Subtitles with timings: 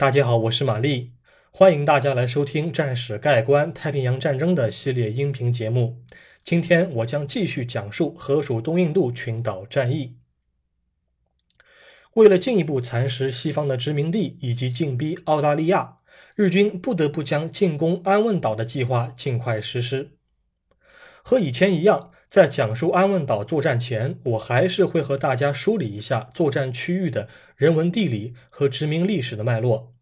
[0.00, 1.12] 大家好，我是玛丽，
[1.50, 6.02] 欢迎大家来收听《战史概观太平洋战争》的系列音频节目。
[6.42, 10.16] 今天我将继续讲述河属东印度群岛战役。
[12.14, 15.98] 为了进一步蚕食西方的殖民地以及进逼澳大利亚，
[16.34, 20.12] 日军不得不将进攻安汶岛的计划尽快实施。
[21.22, 29.94] 和以前一样，在讲述安汶岛作战前，我还是会和大家梳理一下作战区域的人文地理和殖民历史的脉络。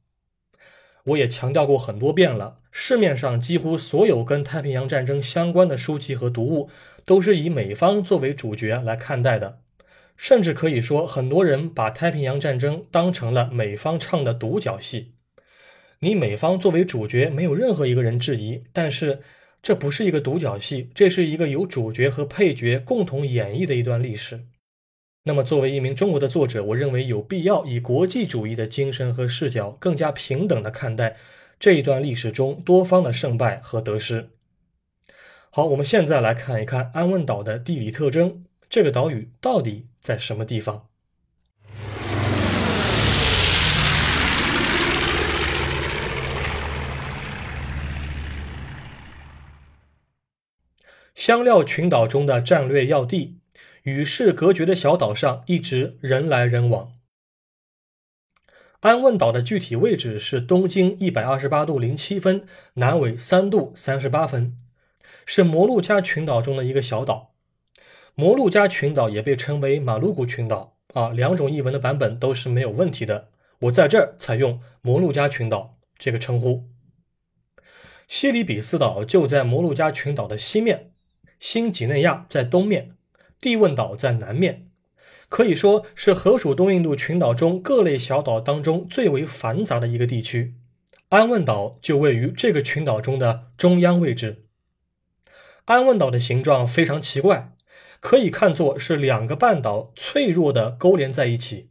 [1.05, 6.69] 我也强调过很多遍了，市面上几乎所有跟太平洋战争相关的书籍和读物，
[7.07, 9.61] 都是以美方作为主角来看待的，
[10.15, 15.15] 甚至可以说，很多人把太平洋战争当成了美方唱的独角戏。
[16.01, 19.21] 你美方作为主角，没有任何一个人质疑，但是。
[19.61, 24.45] 这不是一个独角戏，这是一个由主角和配角共同演绎的一段历史。
[25.25, 31.17] 那么，作为一名中国的作者，我认为有必要以国际主义的精神和视角，更加平等的看待
[31.61, 34.31] 这一段历史中多方的胜败和得失。
[35.51, 40.89] 好，我们现在来看一看安汶岛的地理特征，这个岛屿到底在什么地方？
[51.19, 53.41] 香料群岛中的战略要地，
[53.83, 56.93] 与世隔绝的小岛上一直人来人往。
[58.83, 64.57] 安汶岛的具体位置是东经一百二十八度零七分，南纬三度三十八分，
[65.27, 67.35] 是摩鹿加群岛中的一个小岛。
[68.15, 73.31] 摩鹿加群岛也被称为马鲁古群岛啊，两种译文的版本都是没有问题的。
[73.63, 76.69] 我在这儿采用摩鹿加群岛这个称呼。
[78.07, 80.93] 西里比斯岛就在摩鹿加群岛的西面。
[81.39, 82.93] 新几内亚在东面，
[83.41, 84.69] 蒂汶岛在南面，
[85.29, 90.55] 可以说是河属东印度群岛中各类小岛当中最为繁杂的一个地区。
[91.11, 94.45] 安汶岛就位于这个群岛中的中央位置。
[95.65, 97.53] 安汶岛的形状非常奇怪，
[98.01, 101.71] 可以看作是两个半岛脆弱的勾连在一起。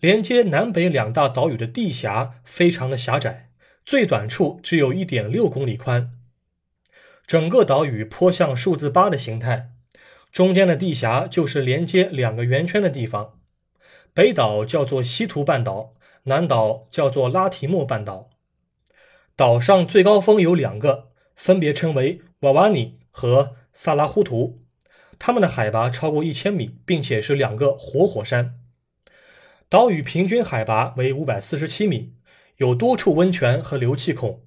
[0.00, 3.50] 连接南北两大岛屿的地峡非常的狭窄，
[3.84, 6.15] 最短处只有一点六公里宽。
[7.26, 9.70] 整个岛屿颇像数字八的形态，
[10.30, 13.40] 中间的地峡就是连接两个圆圈的地方。
[14.14, 15.94] 北岛叫做西图半岛，
[16.24, 18.30] 南岛叫做拉提莫半岛。
[19.34, 24.60] 岛上最高峰有两个，分别称为瓦瓦尼和萨拉呼图，
[25.18, 28.60] 它们的海拔超过一千米，并且是两个活火山。
[29.68, 32.14] 岛屿平均海拔为五百四十七米，
[32.58, 34.45] 有多处温泉和流气孔。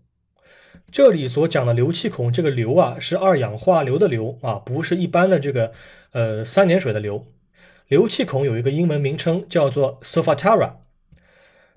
[0.91, 5.71] 这里所讲的硫气孔，这个硫啊是二氧化硫的硫啊，不是一般的这个
[6.11, 7.27] 呃三点水的硫。
[7.87, 10.73] 硫气孔有一个英文名称叫做 Sofatara，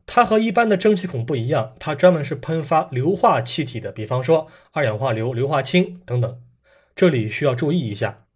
[0.07, 6.41] 它和一般的蒸汽孔不一样，它专门是喷发硫化气体的，比方说二氧化硫、硫化氢等等。
[6.95, 8.27] 这里需要注意一下，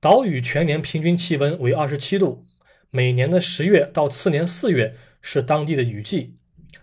[0.00, 2.46] 岛屿全年平均气温为二十七度，
[2.90, 6.36] 每年的十月到次年四月是当地的雨季。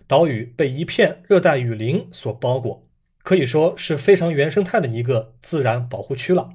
[0.06, 2.86] 岛屿被一片热带雨林所包裹，
[3.22, 6.50] 可以说是非常原生态的一个自然保护区了。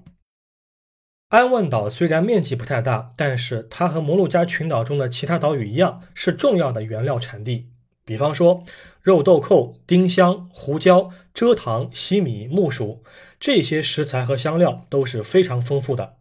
[1.30, 7.70] 安汶岛虽然面积不太大，但是它和摩鹿加群岛中的其他岛屿一样，是重要的原料产地。
[8.06, 8.62] 比方说，
[9.02, 13.04] 肉豆蔻、丁香、胡椒、蔗糖、西米、木薯
[13.38, 16.16] 这些食材和香料都是非常丰富的。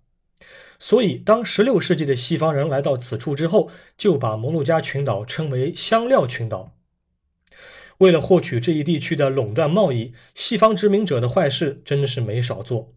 [0.80, 6.75] 所以，当16世纪的西方人来到此处之后，就把摩鹿加群岛称为香料群岛。
[7.98, 12.92] 为了获取这一地区的垄断贸易，西方殖民者的坏事真的是没少做。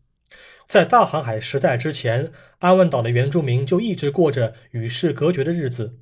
[0.68, 5.96] 在大航海时代之前，安汶岛的原住民就一直过着与世隔绝的日子。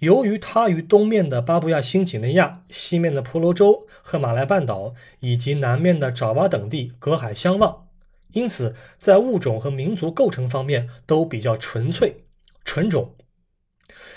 [0.00, 7.88] 由于它与东面的巴布亚新几内亚、西面的婆罗洲和马来半岛以及南面的爪哇等地隔海相望，
[8.32, 12.24] 因此在物种和民族构成方面都比较纯粹、
[12.64, 13.16] 纯种。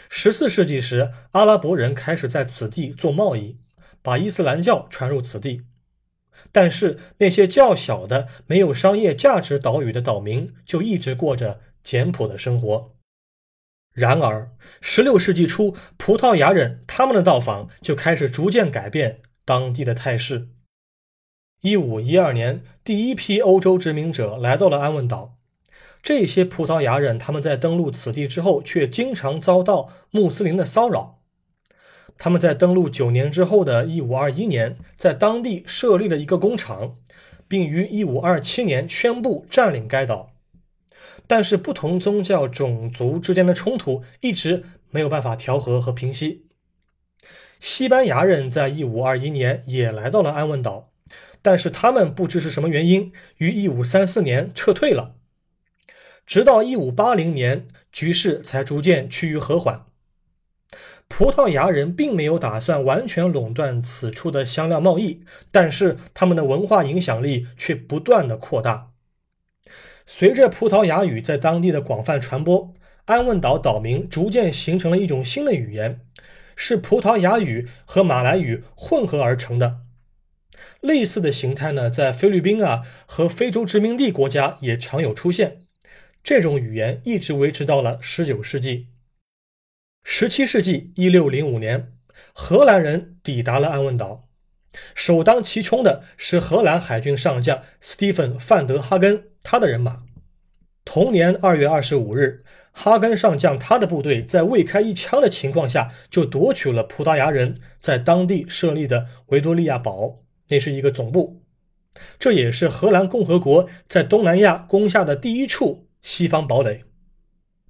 [0.08, 3.58] 十四世纪时，阿拉伯人开始在此地做贸易。
[4.02, 5.64] 把伊斯兰教传入此地，
[6.52, 12.96] 但是那些较小的、没有商业价值岛屿的岛民就一直过着简朴的生活。
[13.94, 14.52] 然而
[14.82, 20.48] ，16世纪初，葡萄牙人他们的到访就开始逐渐改变当地的态势。
[21.62, 25.38] 1512年，第一批欧洲殖民者来到了安汶岛，
[26.02, 31.21] 这些葡萄牙人他们在登陆此地之后，却经常遭到穆斯林的骚扰。
[32.24, 36.98] 他们在登陆九年之后的1521年，在当地设立了一个工厂，
[37.48, 40.32] 并于1527年宣布占领该岛。
[41.26, 46.46] 但是，不同宗教、种族之间的冲突一直没有办法调和和平息。
[47.60, 50.92] 西班牙人在一五二一年也来到了安汶岛，
[51.42, 55.16] 但是他们不知是什么原因，于一五三四年撤退了。
[56.28, 59.88] 直到一五八零年，局势才逐渐趋于和缓。
[61.22, 68.88] 葡萄牙人并没有打算完全垄断此处的香料贸易，但是他们的文化影响力却不断的扩大。
[70.08, 72.74] 随着葡萄牙语在当地的广泛传播，
[73.06, 76.00] 安汶岛岛民逐渐形成了一种新的语言，
[76.56, 79.82] 是葡萄牙语和马来语混合而成的。
[80.80, 85.60] 类似的形态呢，在菲律宾啊和非洲殖民地国家也常有出现。
[86.24, 88.88] 这种语言一直维持到了十九世纪。
[90.04, 91.94] 十七世纪一六零五年，
[92.34, 94.28] 荷兰人抵达了安汶岛，
[94.94, 100.04] 首当其冲的是荷兰海军上将斯蒂芬·范德哈根，他的人马。
[100.84, 111.42] 同年二月二十五日，哈根上将他的部队在未开一枪的情况下，就夺取了葡萄牙人在当地设立的维多利亚堡，那是一个总部，
[112.20, 116.84] 这也是荷兰共和国在东南亚攻下的第一处西方堡垒。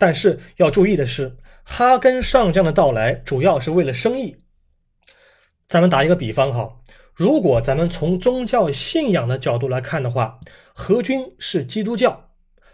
[0.02, 1.38] 但是要注意的是。
[1.64, 4.38] 哈根上将的到来主要是为了生意。
[5.68, 6.82] 咱们打一个比方哈，
[7.14, 10.40] 如果咱们从宗教信仰的角度来看的话，
[10.74, 12.32] 荷军是基督教，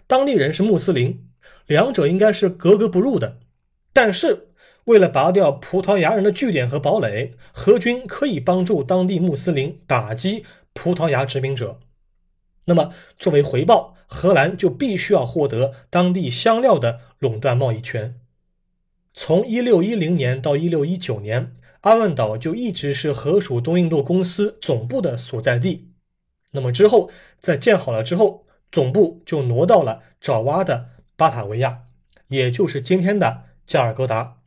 [0.07, 1.27] 当地人是穆斯林，
[1.65, 3.39] 两者应该是格格不入的。
[3.91, 4.47] 但是
[4.85, 11.81] 为了拔掉葡萄牙人的据点和堡垒，荷军可以帮助当地穆斯林打击葡萄牙殖民者。
[12.67, 18.19] 那么作为回报，荷兰就必须要获得当地香料的垄断贸易权。
[19.13, 25.91] 从一六一零年到一六一九年，阿万岛就一直是荷属东印度公司总部的所在地。
[26.51, 27.09] 那么之后，
[27.39, 31.83] 在建好了之后，总部就挪到了爪哇的巴塔维亚，
[32.27, 34.37] 也就是今天的加尔各答。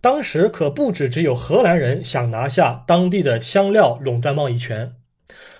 [0.00, 4.94] 当时可不止只有荷兰人想拿下当地的香料垄断贸易权，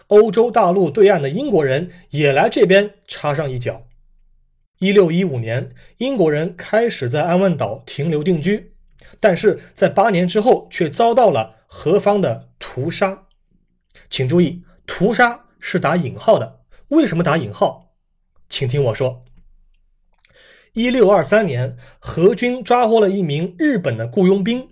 [0.08, 3.86] 欧洲大陆对岸的英国人也来这边插上一脚。
[4.78, 8.74] 一六一五年，英国人开始在安汶岛停留定居，
[9.18, 13.24] 但是在八年之后却遭到了何方的屠杀。
[14.10, 16.60] 请注意，屠杀是打引号的。
[16.88, 17.94] 为什么打引号？
[18.48, 19.24] 请听我说。
[20.74, 24.68] 一六二三年，何军抓获了一名日本的雇佣兵，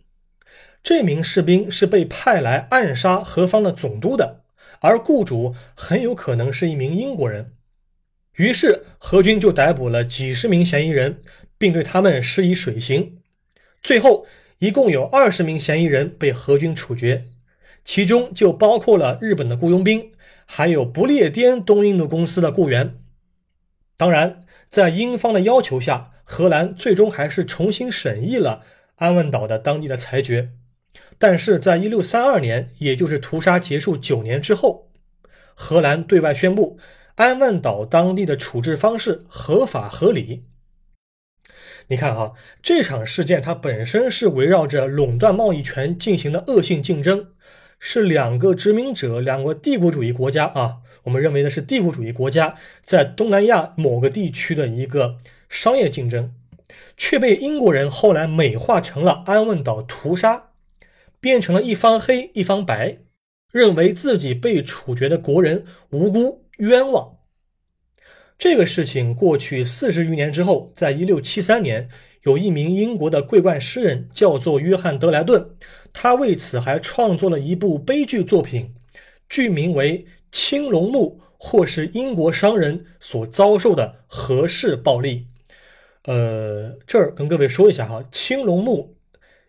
[0.83, 4.44] 这名士兵是被派来暗杀何方的总督的，
[4.81, 7.53] 而雇主很有可能是一名英国人。
[8.37, 11.21] 于是，何军就逮捕了几十名嫌疑人，
[11.57, 13.19] 并对他们施以水刑。
[13.81, 14.27] 最后，
[14.59, 17.27] 一共有二十名嫌疑人被何军处决，
[17.85, 20.11] 其中就包括了日本的雇佣兵，
[20.47, 22.97] 还有不列颠东印度公司的雇员。
[23.97, 28.63] 当然，在英方的要求下，荷兰最终还是重新审议了
[28.97, 30.51] 安汶岛的当地的裁决。
[31.19, 34.91] 但是在一六三二年，也就是屠杀结束九年之后，
[35.55, 36.79] 荷兰对外宣布。
[37.17, 40.47] 安汶岛当地的处置方式合法合理。
[41.87, 47.29] 你看哈，这场事件它本身是围绕着垄断贸易权进行的恶性竞争，
[47.79, 56.35] 是两个殖民者、两个帝国主义国家啊，我们认为的是帝国主义国家在东南亚某个地区的一个商业竞争，
[56.97, 60.49] 却被英国人后来美化成了安汶岛屠杀，
[61.25, 62.99] 变成了一方黑一方白，
[63.51, 66.45] 认为自己被处决的国人无辜。
[66.59, 67.17] 冤枉！
[68.37, 71.89] 这个事情过去四十余年之后，在一六七三年，
[72.25, 75.49] 有一名英国的桂冠诗人叫做约翰·德莱顿，
[75.95, 78.75] 他为此还创作了一部悲剧作品，
[79.27, 80.01] 剧名为
[80.31, 85.29] 《青龙墓》，或是英国商人所遭受的何氏暴力。
[86.03, 88.99] 呃，这儿跟各位说一下哈，《青龙墓》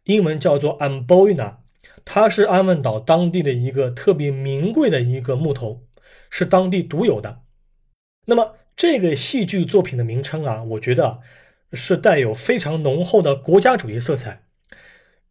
[0.06, 1.58] 英文叫做 Amboina，
[2.06, 5.82] 它是安汶岛当地的一个特别名贵的一个木头。
[6.30, 7.44] 是当地独有的。
[8.26, 11.22] 那么这个戏剧作品的名称啊，我觉得
[11.72, 14.44] 是带有非常浓厚的国家主义色彩。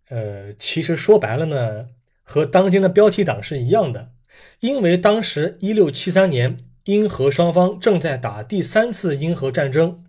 [0.08, 1.88] 呃，其实说白了呢，
[2.22, 4.12] 和当今的标题党是一样的。
[4.60, 10.04] 因为当时一六七三年，英荷双方正在打第三次英荷战争，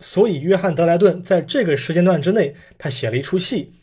[0.00, 3.75] 所以约翰·德莱顿在这个时间段之内，他写了一出戏。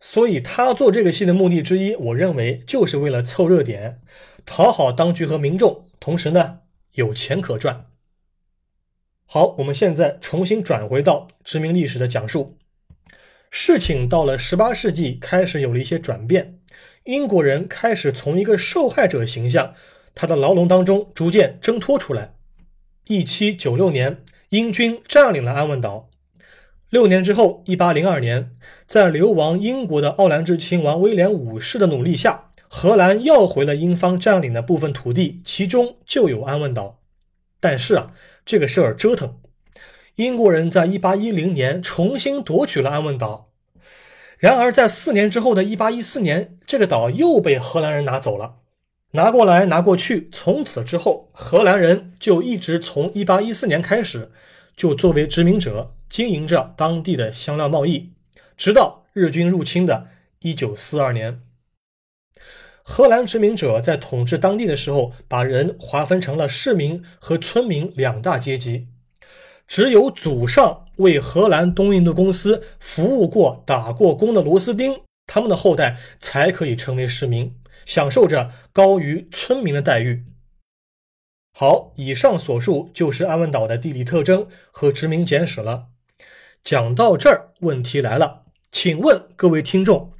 [0.00, 4.00] 所以他做这个戏的目的之一，我认为就是为了凑热点，
[4.44, 5.86] 讨好当局和民众。
[5.98, 6.60] 同时呢，
[6.92, 7.86] 有钱可赚。
[9.24, 12.56] 好，我们现在重新转回到殖民历史的讲述。
[13.50, 16.58] 事情到了十八世纪，开始有了一些转变。
[17.04, 19.74] 英国人开始从一个受害者形象，
[20.14, 22.34] 他的牢笼当中逐渐挣脱出来。
[23.06, 26.10] 一七九六年，英军占领了安汶岛。
[26.96, 28.52] 六年之后，一八零二年，
[28.86, 37.00] 在流亡英国的奥兰治亲王威廉五世的努力下，荷兰要回了英方占领的部分土地，其中就有安汶岛。
[37.60, 38.12] 但是啊，
[38.46, 39.36] 这个事儿折腾，
[40.14, 43.50] 英国人在一八一零年重新夺取了安汶岛。
[44.38, 48.54] 然而，在四年之后的一八一四年，这个岛又被荷兰人拿走了。
[49.10, 54.30] 拿过来，拿过去，从此之后，荷兰人就一直从一八一四年开始，
[54.74, 58.14] 就作为殖民者经营着当地的香料贸易，
[58.56, 60.08] 直到日军入侵的
[60.38, 61.42] 一九四二年。
[62.82, 68.88] 荷兰殖民者在统治当地的时候，把人划分成了市民和村民两大阶级。
[69.68, 77.54] 只有祖上为荷兰东印度公司服务过、打过工的螺丝钉，他们的后代才可以成为市民，
[77.84, 80.24] 享受着高于村民的待遇。
[81.52, 85.88] 好，以上所述就是安汶岛的地理特征和殖民简史了。
[86.66, 88.42] 讲到这儿，问题来了，
[88.72, 90.12] 请问各位听众，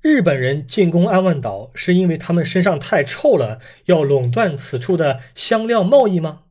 [0.00, 6.42] 日本人进攻安汶岛是因为他们身上太臭了，要垄断此处的香料贸易吗？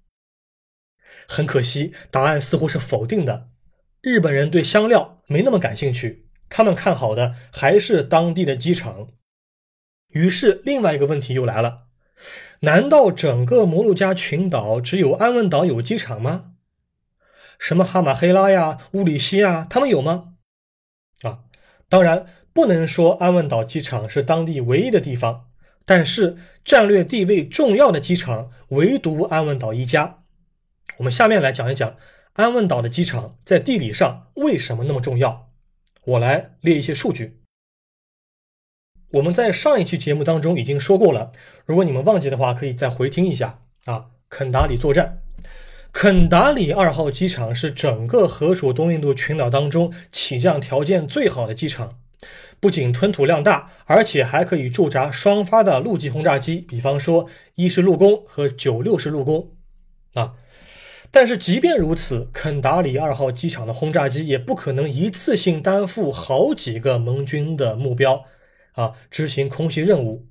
[1.25, 3.47] 很可惜，答案似乎是否定的。
[4.01, 9.07] 日本人对香料没那么感兴趣，他们看好的还是当地的机场。
[10.09, 11.83] 于是，另外一个问题又来了：
[12.59, 16.55] 难道整个摩鹿加群岛只有安汶岛有机场吗？
[17.59, 20.33] 什么哈马黑拉呀、乌里西啊，他们有吗？
[21.23, 21.41] 啊，
[21.89, 25.49] 当然不能说安汶岛机场是当地唯一的地方，
[25.85, 30.23] 但是战略地位重要的机场唯独安汶岛一家。
[30.97, 31.97] 我们下面来讲一讲
[32.33, 35.51] 安汶岛的机场在地理上为什么那么重要。
[36.05, 37.41] 我来列一些数据。
[39.13, 41.31] 我们在上一期节目当中已经说过了，
[41.65, 44.11] 如果你们忘记的话，可以再回听一下啊。
[44.29, 45.23] 肯达里作战，
[45.91, 51.99] 肯达里二号机场是整个荷属东印度群岛当中起降条件最好的机场，
[52.59, 59.51] 不仅吞吐量大，而且还可以驻扎双发的陆基轰炸机，比方说一式陆攻和九六式陆攻
[60.13, 60.35] 啊。
[61.11, 68.25] 但是即便如此，肯达里二号机场的轰炸机也不可能一次性担负好几个盟军的目标，
[68.73, 70.27] 啊，执行空袭任务。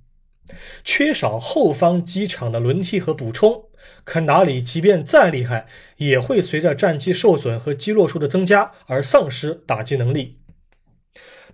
[0.85, 3.65] 缺少后方机场的轮替和补充，
[4.05, 10.39] 肯达里即便再厉害，也会随着战机受损和击落数的增加而丧失打击能力。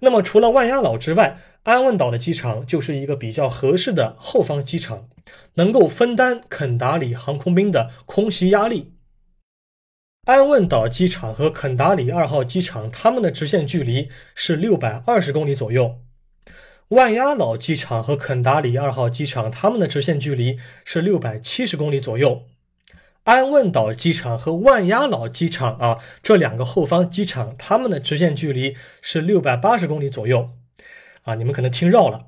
[0.00, 5.08] 那么，除了万鸭岛之外，安汶岛的机场就是一个比较合适的后方机场，
[5.54, 8.92] 能够分担肯达里航空兵的空袭压力。
[10.26, 16.03] 安汶岛机场和肯达里二号机场，它们的直线距离是六百二十公里左右。
[16.88, 22.42] 万鸭岛机场和肯达里二号机场，它们的直线距离是六百七十公里左右。
[23.24, 30.50] 安汶岛机场和万鸭岛机场啊，这两个后方机场，它们的直线距离是六百八十公里左右。
[31.22, 32.26] 啊，你们可能听绕了，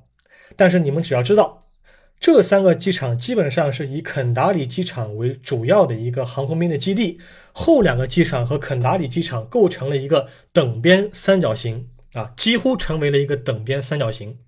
[0.56, 1.58] 但是你们只要知道。
[2.18, 7.20] 这三个机场基本上是以肯达里机场为主要的一个航空兵的基地，
[7.52, 14.38] 后两个机场和肯达里机场构成了一个等边三角形啊，几乎成为了一个等边三角形。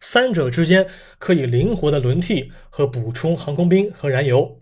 [0.00, 0.86] 三者之间
[1.18, 4.58] 可以灵活的轮替和补充航空兵和燃油。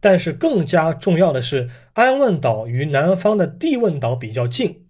[0.00, 4.86] 但是更加重要的是，安汶岛与南方的地汶岛比较近，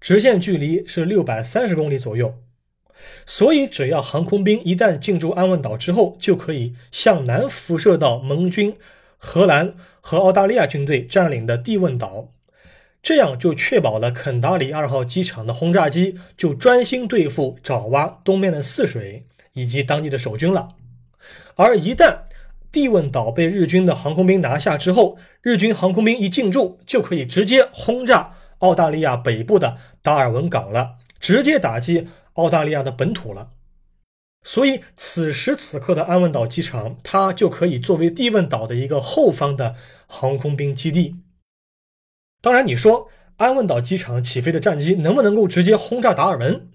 [0.00, 2.34] 直线距离是六百三十公里左右。
[3.26, 8.76] 所以，只要航空兵一旦进驻安汶岛之后，就可以向南辐射到盟军
[9.18, 12.32] 荷兰和澳大利亚军队占领的地汶岛，
[13.02, 20.68] 这样就确保了肯达里二号机场的轰炸机就专心对付爪哇东面的泗水以及当地的守军了。
[21.56, 22.20] 而一旦
[22.70, 32.08] 地汶岛被日军的航空兵拿下之后，日军航空兵一进驻，就可以直接轰炸澳大利亚北部的达尔文港了，直接打击。
[32.36, 33.50] 澳大利亚的本土了，
[34.42, 39.74] 所以此时此刻的安汶岛机场，它就可以作为地汶岛的一个后方的
[40.06, 41.16] 航空兵基地。
[42.42, 46.68] 当然，你说安汶岛机场起飞的战机能不能够直接轰炸达尔文？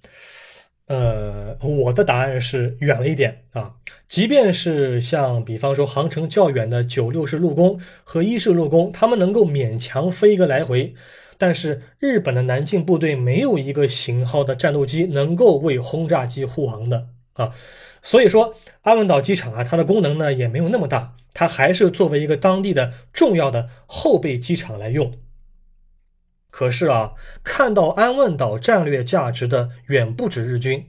[0.88, 3.74] 呃，我的答案是远了一点啊。
[4.08, 10.96] 即便是像比方说航程较远的九六式陆攻和一式陆攻，他们能够勉强飞一个来回。
[11.38, 17.54] 但是日本的南进部队没有一个型号的战斗机能够为轰炸机护航的啊，
[18.02, 25.14] 所以说安汶岛机场啊，它的功能呢也没有那么大，它还是作为一个当地的重要的后备机场来用。
[26.58, 30.88] 可是啊，看到安汶岛战略价值的远不止日军，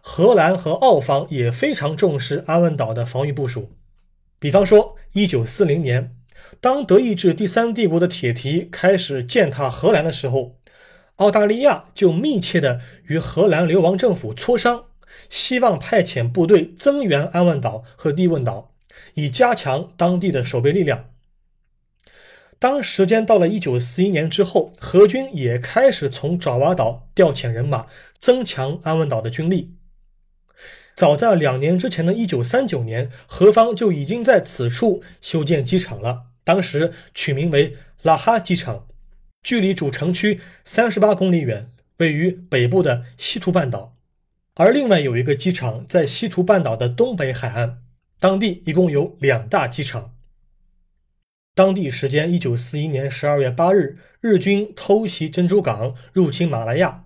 [0.00, 3.72] 荷兰和澳方也非常重视安汶岛的防御部署。
[4.38, 6.14] 比方说，一九四零年。
[6.60, 10.60] 当德意志第三帝国的铁蹄开始践踏荷兰的时候，
[11.16, 14.84] 澳大利亚就密切的与荷兰流亡政府磋商，
[15.28, 18.72] 希望派遣部队增援安汶岛和帝汶岛，
[19.14, 21.11] 以加强当地的守备力量。
[22.62, 27.86] 当时间到了一九四一年之后，荷军也开始从爪哇岛调遣人马，
[28.20, 29.74] 增强安汶岛的军力。
[30.94, 38.86] 早在两年之前的一九三九年，荷方就已经在此处修建机场了，当时取名为拉哈机场。
[39.42, 43.96] 距离主城区三十八公里远，位于北部的西图半岛。
[44.54, 47.78] 而另外有一个机场在西图半岛的东北海岸，
[48.20, 50.11] 当地一共有两大机场。
[51.54, 57.04] 当地时间一九四一年十二月八日，日军偷袭珍珠港，入侵马来亚。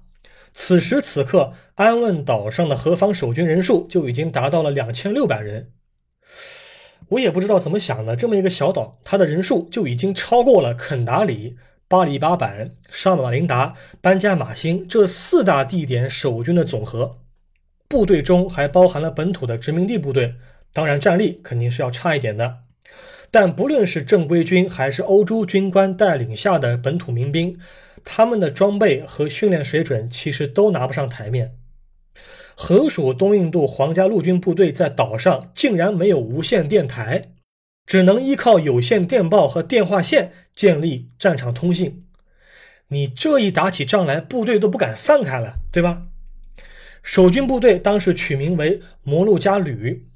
[0.54, 5.72] 此时此刻，安汶岛上的何方守军人数就已经达到了两千六百人。
[7.08, 11.56] 我也不知道怎么想的，这么一个小岛，它的人数就已经超过了肯达里。
[11.88, 17.18] 巴里巴板、沙马林达、班加马星这四大地点守军的总和，
[17.88, 20.36] 部队中还包含了本土的殖民地部队，
[20.72, 22.65] 当然战力肯定是要差一点的。
[23.38, 27.58] 但不论是正规军还是欧洲军官带领下的本土民兵，
[28.02, 31.54] 他们的装备和训练水准其实都拿不上台面。
[32.54, 37.34] 河属东印度皇家陆军部队在岛上竟然没有无线电台。
[37.84, 42.06] 只能依靠有线电报和电话线建立战场通信。
[42.88, 46.04] 你这一打起仗来，部队都不敢散开了，对吧？
[47.02, 50.06] 守军部队当时取名为摩鹿加旅，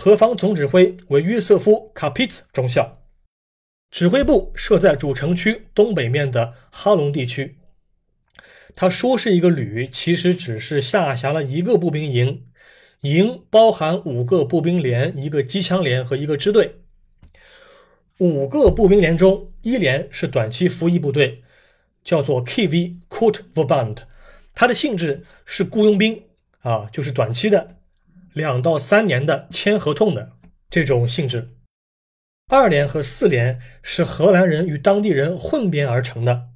[0.00, 3.02] 何方总指挥为约瑟夫·卡皮茨中校，
[3.90, 7.58] 指挥部设在主城区东北面的哈隆地区。
[8.76, 12.46] 他说是一个旅，其实只是下辖了一个步兵营，
[13.00, 16.76] 营包含五个步兵连、一个机枪连和一个支队。
[18.20, 21.42] 五个步兵连中，一连是短期服役部队，
[22.04, 23.96] 叫做 KV Court Verband，
[24.54, 26.22] 它的性质是雇佣兵
[26.60, 27.77] 啊，就是短期的，
[28.38, 30.32] 两到三年的签合同的
[30.70, 31.50] 这种性质。
[32.50, 36.46] 二连和四连是荷兰人与当地人混编而成的，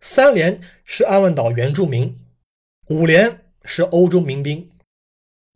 [0.00, 2.18] 三连是安汶岛原住民，
[2.88, 4.70] 五连是欧洲民兵。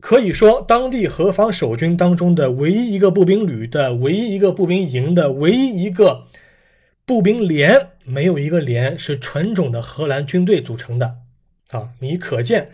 [0.01, 6.29] 可以说，当地何方守军当中的唯一一个步兵旅的唯一一个步兵营的唯一一个
[7.05, 11.19] 步兵连，没有一个连是纯种的荷兰军队组成的
[11.71, 11.91] 啊！
[11.99, 12.71] 你可见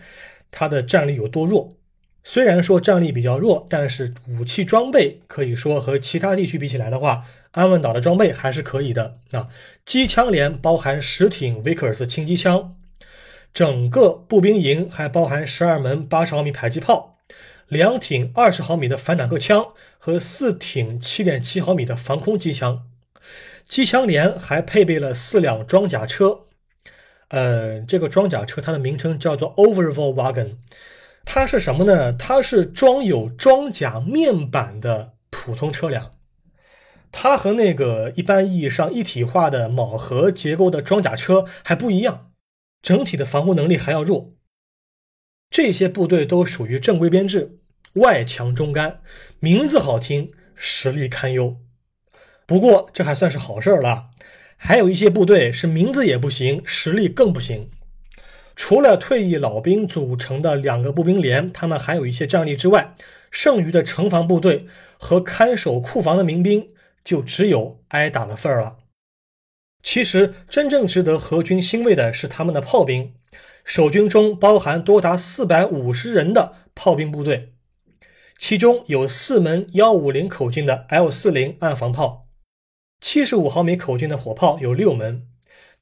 [0.51, 1.75] 他的战力有多弱。
[2.29, 9.47] 虽然说战力比较弱，但是武器装备可以说和其他地区比起来的话，安汶岛的装备还是可以的啊！
[9.85, 12.75] 机枪连包含十挺维克尔斯轻机枪，
[13.53, 17.17] 整个步兵营还包含十二门八十毫米迫击炮。
[17.69, 22.83] 两挺二十毫米的反坦克枪和四挺七点七毫米的防空机枪，
[23.69, 26.41] 机枪连还配备了四辆装甲车。
[27.29, 30.55] 呃，这个装甲车它的名称叫做 Overval Wagon，
[31.29, 32.13] 它是什么呢？
[32.13, 36.13] 它是装有装甲面板的普通车辆。
[37.11, 42.31] 它和那个一般意义上一体化的铆合结构的装甲车还不一样，
[42.81, 44.33] 整体的防护能力还要弱。
[45.49, 47.59] 这些部队都属于正规编制，
[47.95, 49.01] 外强中干，
[49.39, 51.57] 名字好听，实力堪忧。
[52.45, 54.11] 不过这还算是好事了。
[54.55, 57.69] 还有一些部队是名字也不行，实力更不行。
[58.57, 62.95] 除了退役老兵组成的两个步兵连，他们还有一些战力之外，
[63.29, 64.65] 剩余的城防部队
[64.97, 66.69] 和看守库房的民兵
[67.03, 68.79] 就只有挨打的份儿了。
[69.83, 73.13] 其实真正值得何军欣慰的是他们的炮兵。
[73.63, 77.53] 守军中包含多达四百五十人的炮兵部队，
[78.39, 82.27] 其中有四门幺五零口径的 L 四零暗防炮，
[82.99, 85.27] 七十五毫米口径的火炮有六门，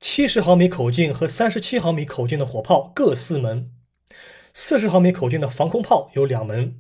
[0.08, 3.72] 七十毫米口径和三十七毫米口径的火炮各四门，
[4.54, 6.80] 四十毫米口径的防空炮有两门，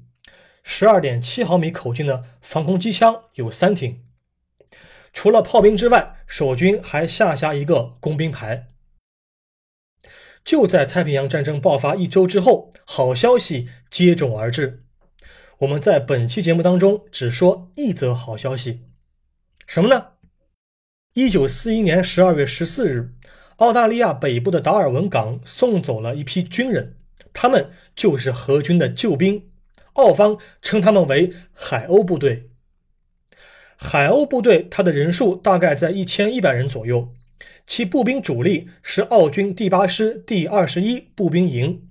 [0.62, 4.06] 十二点七毫米口径的防空机枪有三挺。
[5.12, 8.68] 除了炮兵之外，守军还下辖一个工兵排。
[10.44, 14.86] 就在太平洋战争爆发一周之后，好消息接踵而至。
[15.58, 18.84] 我们在本期节目当中只说一则好消息，
[19.66, 20.12] 什么呢？
[21.16, 23.15] 一九四一年十二月十四日，
[23.58, 26.96] 澳大利亚北部的达尔文港送走了一批军人，
[27.34, 29.50] 他们就是荷军的救兵，
[29.94, 32.50] 澳方称他们为海鸥部队。
[33.78, 37.14] 海鸥部队，它的人数大概在一千一百人左右。
[37.68, 41.88] 其步兵主力是澳军第八师第二十一步兵营。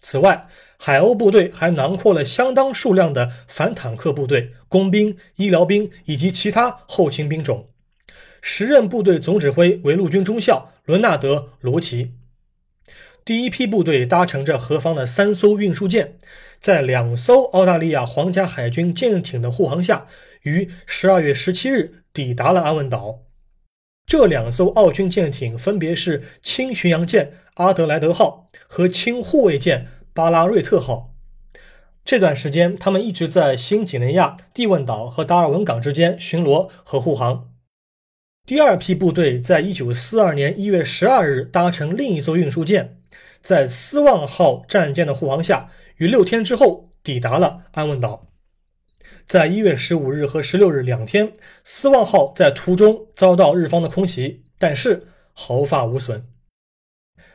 [0.00, 0.46] 此外，
[0.78, 7.70] 海鸥部队还囊括了相当数量的反坦克部队、工兵、医疗兵以及其他后勤兵种。
[8.40, 12.14] 时任部队总指挥为陆军中校伦纳德·罗奇。
[13.24, 16.16] 第一批部队搭乘着何方的三艘运输舰，
[16.58, 20.06] 在两艘澳大利亚皇家海军舰艇的护航下，
[20.42, 23.20] 于十二月十七日抵达了安汶岛。
[24.06, 31.14] 这两艘澳军舰艇分别是轻巡洋舰阿德莱德号和轻护卫舰巴拉瑞特号。
[32.02, 37.47] 这段时间，他们一直在新几内亚、蒂汶岛和达尔文港之间巡逻和护航。
[38.48, 42.96] 第二批部队在一九四二年一月十二日搭乘另一艘运输舰，
[43.42, 48.28] 在斯旺号战舰的护航下，于六天之后抵达了安汶岛。
[49.26, 56.24] 在一月十五日和十六日两天，斯旺号在途中遭到日方的空袭，但是毫发无损。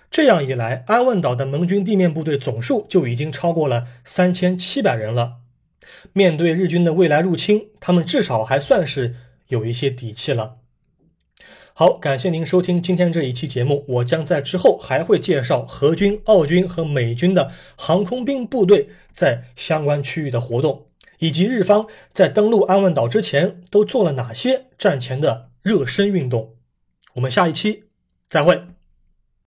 [0.09, 5.33] 这样一来，安汶岛的盟军地面部队总数就已经超过了三千七百人了。
[6.11, 9.13] 面对日军的未来入侵，他们至少还算是
[9.49, 10.61] 有一些底气了。
[11.75, 13.83] 好，感谢您收听今天这一期节目。
[13.87, 20.85] 我将在之后还会介绍荷军、澳军和美军的航空兵部队在相关区域的活动，
[21.17, 26.53] 以及日方在登陆安汶岛之前都做了哪些战前的热身运动。
[27.15, 27.85] 我们下一期
[28.29, 28.72] 再会。